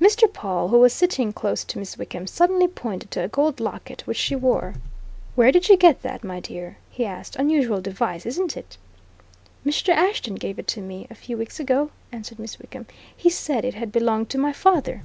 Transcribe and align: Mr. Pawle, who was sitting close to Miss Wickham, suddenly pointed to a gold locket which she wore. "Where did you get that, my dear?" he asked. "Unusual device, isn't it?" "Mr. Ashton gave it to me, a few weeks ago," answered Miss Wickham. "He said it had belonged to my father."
Mr. 0.00 0.26
Pawle, 0.32 0.70
who 0.70 0.80
was 0.80 0.92
sitting 0.92 1.32
close 1.32 1.62
to 1.62 1.78
Miss 1.78 1.96
Wickham, 1.96 2.26
suddenly 2.26 2.66
pointed 2.66 3.08
to 3.12 3.22
a 3.22 3.28
gold 3.28 3.60
locket 3.60 4.04
which 4.04 4.16
she 4.18 4.34
wore. 4.34 4.74
"Where 5.36 5.52
did 5.52 5.68
you 5.68 5.76
get 5.76 6.02
that, 6.02 6.24
my 6.24 6.40
dear?" 6.40 6.78
he 6.90 7.04
asked. 7.06 7.36
"Unusual 7.36 7.80
device, 7.80 8.26
isn't 8.26 8.56
it?" 8.56 8.78
"Mr. 9.64 9.90
Ashton 9.90 10.34
gave 10.34 10.58
it 10.58 10.66
to 10.66 10.80
me, 10.80 11.06
a 11.08 11.14
few 11.14 11.36
weeks 11.38 11.60
ago," 11.60 11.92
answered 12.10 12.40
Miss 12.40 12.58
Wickham. 12.58 12.86
"He 13.16 13.30
said 13.30 13.64
it 13.64 13.74
had 13.74 13.92
belonged 13.92 14.28
to 14.30 14.38
my 14.38 14.52
father." 14.52 15.02